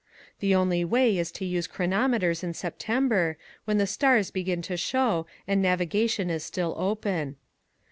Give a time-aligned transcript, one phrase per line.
[0.39, 5.27] The only way is to use chronometers in September, when the stars begin to show
[5.47, 7.35] and navigation is still open.